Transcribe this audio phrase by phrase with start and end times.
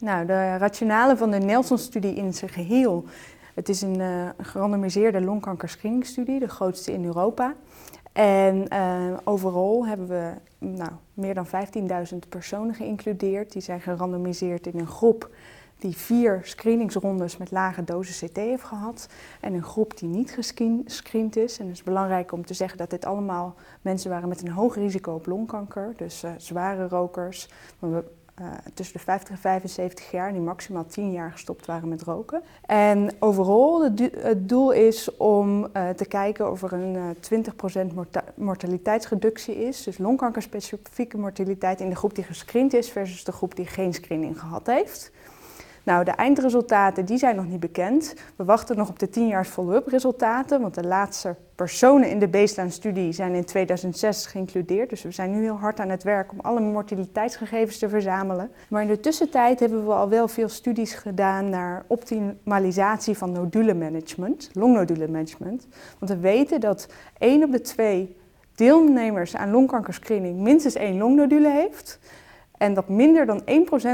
[0.00, 3.04] Nou, de rationale van de Nelson-studie in zijn geheel.
[3.54, 7.54] Het is een, uh, gerandomiseerde longkankerscreeningstudie, de grootste in Europa.
[8.12, 13.52] En uh, overal hebben we nou, meer dan 15.000 personen geïncludeerd.
[13.52, 15.30] Die zijn gerandomiseerd in een groep
[15.80, 19.08] die vier screeningsrondes met lage dosis CT heeft gehad.
[19.40, 20.30] En een groep die niet
[20.84, 21.58] gescreend is.
[21.58, 24.74] En het is belangrijk om te zeggen dat dit allemaal mensen waren met een hoog
[24.74, 25.92] risico op longkanker.
[25.96, 27.48] Dus uh, zware rokers,
[28.40, 32.42] uh, tussen de 50 en 75 jaar, die maximaal 10 jaar gestopt waren met roken.
[32.66, 38.24] En overal het, doel is om uh, te kijken of er een uh, 20% morta
[38.34, 39.82] mortaliteitsreductie is.
[39.82, 44.40] Dus longkankerspecifieke mortaliteit in de groep die gescreend is versus de groep die geen screening
[44.40, 45.10] gehad heeft.
[45.82, 48.14] Nou, de eindresultaten die zijn nog niet bekend.
[48.36, 52.28] We wachten nog op de 10 jaar follow-up resultaten, want de laatste personen in de
[52.28, 54.90] baseline-studie zijn in 2006 geïncludeerd.
[54.90, 58.50] Dus we zijn nu heel hard aan het werk om alle mortaliteitsgegevens te verzamelen.
[58.68, 64.50] Maar in de tussentijd hebben we al wel veel studies gedaan naar optimalisatie van nodulenmanagement,
[64.52, 65.66] longnodulenmanagement.
[65.98, 66.88] Want we weten dat
[67.18, 68.16] 1 op de 2
[68.54, 71.98] deelnemers aan longkankerscreening minstens één longnodule heeft.
[72.60, 73.44] En dat minder dan 1%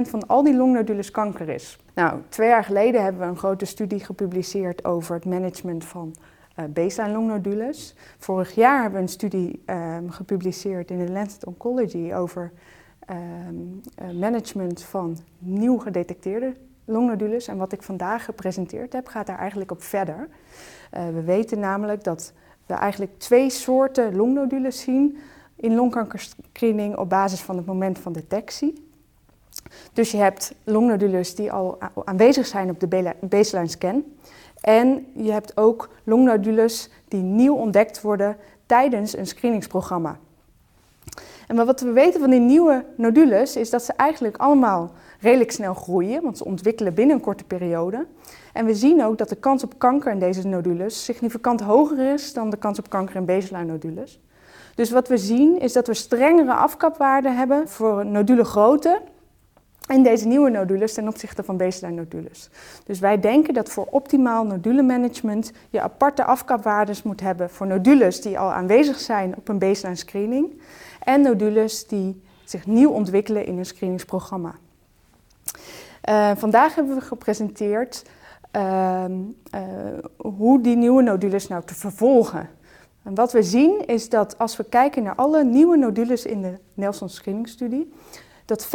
[0.08, 1.78] van al die longnodules kanker is.
[1.94, 6.14] Nou, twee jaar geleden hebben we een grote studie gepubliceerd over het management van
[6.56, 7.94] uh, baseline longnodules.
[8.18, 12.52] Vorig jaar hebben we een studie um, gepubliceerd in de Lancet Oncology over
[13.10, 13.80] um,
[14.18, 17.48] management van nieuw gedetecteerde longnodules.
[17.48, 20.28] En wat ik vandaag gepresenteerd heb, gaat daar eigenlijk op verder.
[20.94, 22.32] Uh, we weten namelijk dat
[22.66, 25.18] we eigenlijk twee soorten longnodules zien
[25.56, 28.84] in longkankerscreening op basis van het moment van detectie.
[29.92, 34.04] Dus je hebt longnodules die al aanwezig zijn op de baseline scan.
[34.60, 40.18] En je hebt ook longnodules die nieuw ontdekt worden tijdens een screeningsprogramma.
[41.46, 45.74] En wat we weten van die nieuwe nodules is dat ze eigenlijk allemaal redelijk snel
[45.74, 48.06] groeien, want ze ontwikkelen binnen een korte periode.
[48.52, 52.32] En we zien ook dat de kans op kanker in deze nodules significant hoger is
[52.32, 54.20] dan de kans op kanker in baseline nodules.
[54.76, 59.00] Dus wat we zien is dat we strengere afkapwaarden hebben voor nodulengrootte
[59.86, 62.50] in deze nieuwe nodules ten opzichte van baseline nodules.
[62.84, 68.38] Dus wij denken dat voor optimaal nodulenmanagement je aparte afkapwaardes moet hebben voor nodules die
[68.38, 70.60] al aanwezig zijn op een baseline screening
[71.02, 74.54] en nodules die zich nieuw ontwikkelen in een screeningsprogramma.
[76.08, 78.02] Uh, vandaag hebben we gepresenteerd
[78.56, 79.04] uh,
[79.54, 79.60] uh,
[80.16, 82.48] hoe die nieuwe nodules nou te vervolgen.
[83.06, 86.58] En wat we zien is dat als we kijken naar alle nieuwe nodules in de
[86.74, 87.92] Nelson screeningstudie,
[88.44, 88.68] dat 50%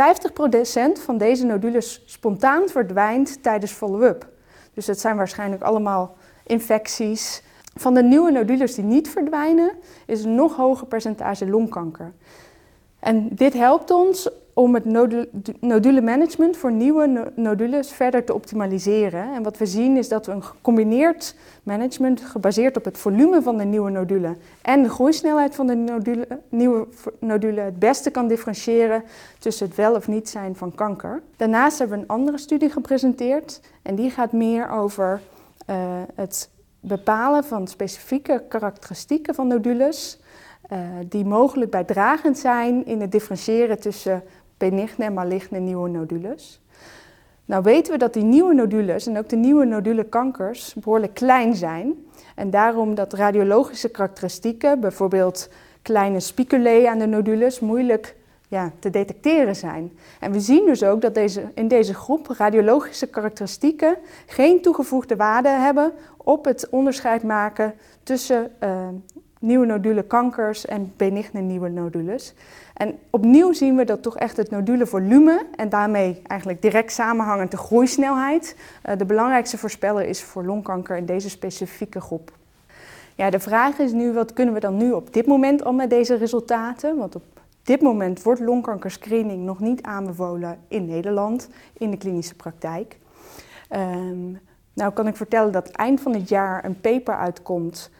[1.04, 4.30] van deze nodules spontaan verdwijnt tijdens follow-up.
[4.74, 6.16] Dus dat zijn waarschijnlijk allemaal
[6.46, 7.44] infecties.
[7.76, 9.72] Van de nieuwe nodules die niet verdwijnen,
[10.06, 12.14] is een nog hoger percentage longkanker.
[13.00, 14.86] En dit helpt ons om het
[15.60, 19.34] nodule management voor nieuwe nodules verder te optimaliseren.
[19.34, 23.58] En wat we zien is dat we een gecombineerd management gebaseerd op het volume van
[23.58, 26.88] de nieuwe nodulen en de groeisnelheid van de nodule, nieuwe
[27.20, 29.04] nodulen het beste kan differentiëren
[29.40, 31.22] tussen het wel of niet zijn van kanker.
[31.36, 35.22] Daarnaast hebben we een andere studie gepresenteerd en die gaat meer over
[35.70, 35.76] uh,
[36.16, 40.20] het bepalen van specifieke karakteristieken van nodules.
[40.72, 44.24] Uh, die mogelijk bijdragend zijn in het differentiëren tussen
[44.70, 46.62] benigne en maligne nieuwe nodules.
[47.46, 52.06] Nou weten we dat die nieuwe nodules en ook de nieuwe nodulenkankers behoorlijk klein zijn.
[52.36, 55.50] En daarom dat radiologische karakteristieken, bijvoorbeeld
[55.82, 58.16] kleine spiculae aan de nodules, moeilijk
[58.48, 59.92] ja, te detecteren zijn.
[60.20, 63.96] En we zien dus ook dat deze, in deze groep radiologische karakteristieken
[64.26, 67.74] geen toegevoegde waarde hebben op het onderscheid maken
[68.04, 68.88] tussen uh,
[69.42, 72.34] nieuwe nodulenkankers en benigne nieuwe nodules.
[72.74, 77.58] En opnieuw zien we dat toch echt het nodulenvolume en daarmee eigenlijk direct samenhangend de
[77.58, 82.32] groeisnelheid uh, de belangrijkste voorspeller is voor longkanker in deze specifieke groep.
[83.16, 85.90] Ja, de vraag is nu, wat kunnen we dan nu op dit moment al met
[85.90, 86.98] deze resultaten?
[86.98, 87.24] Want op
[87.64, 92.98] dit moment wordt longkankerscreening nog niet aanbevolen in Nederland in de klinische praktijk.
[93.76, 94.40] Um,
[94.74, 97.92] nou kan ik vertellen dat eind van het jaar een paper uitkomt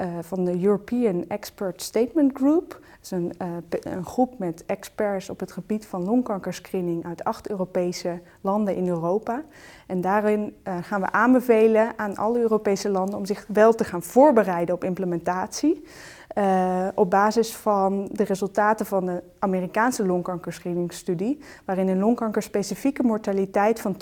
[0.00, 2.68] uh, van de European Expert Statement Group.
[2.68, 3.48] Dat is een, uh,
[3.80, 9.44] een, groep met experts op het gebied van longkankerscreening uit acht Europese landen in Europa.
[9.86, 14.02] En daarin uh, gaan we aanbevelen aan alle Europese landen om zich wel te gaan
[14.02, 15.84] voorbereiden op implementatie.
[16.94, 23.96] op basis van de resultaten van de Amerikaanse longkankerscreeningstudie, waarin een longkankerspecifieke mortaliteit van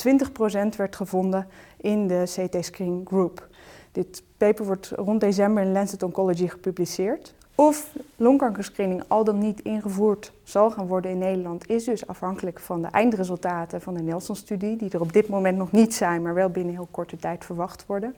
[0.73, 1.47] 20% werd gevonden
[1.77, 3.49] in de CT-screen group.
[3.93, 7.35] Dit paper wordt rond december in Lancet Oncology gepubliceerd.
[7.55, 12.83] Of longkankerscreening al dan niet ingevoerd zal gaan worden in Nederland, is dus afhankelijk van
[12.83, 16.49] de eindresultaten van de Nelson-studie, die er op dit moment nog niet zijn, maar wel
[16.49, 18.15] binnen heel korte tijd verwacht worden.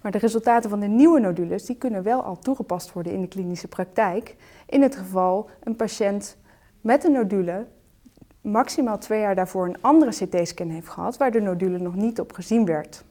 [0.00, 3.28] Maar de resultaten van de nieuwe nodules die kunnen wel al toegepast worden in de
[3.28, 4.36] klinische praktijk.
[4.66, 6.36] In het geval een patiënt
[6.80, 7.66] met een nodule
[8.40, 12.32] maximaal twee jaar daarvoor een andere CT-scan heeft gehad, waar de nodule nog niet op
[12.32, 13.04] gezien werd.